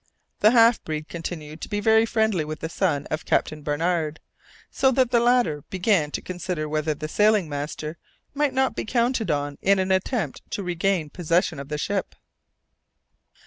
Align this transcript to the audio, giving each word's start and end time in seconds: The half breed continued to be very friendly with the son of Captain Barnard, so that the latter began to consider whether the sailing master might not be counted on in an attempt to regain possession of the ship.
The 0.39 0.49
half 0.49 0.83
breed 0.83 1.07
continued 1.09 1.61
to 1.61 1.69
be 1.69 1.79
very 1.79 2.07
friendly 2.07 2.43
with 2.43 2.61
the 2.61 2.69
son 2.69 3.05
of 3.11 3.23
Captain 3.23 3.61
Barnard, 3.61 4.19
so 4.71 4.89
that 4.89 5.11
the 5.11 5.19
latter 5.19 5.61
began 5.69 6.09
to 6.09 6.23
consider 6.23 6.67
whether 6.67 6.95
the 6.95 7.07
sailing 7.07 7.47
master 7.47 7.99
might 8.33 8.55
not 8.55 8.75
be 8.75 8.83
counted 8.83 9.29
on 9.29 9.59
in 9.61 9.77
an 9.77 9.91
attempt 9.91 10.41
to 10.53 10.63
regain 10.63 11.11
possession 11.11 11.59
of 11.59 11.69
the 11.69 11.77
ship. 11.77 12.15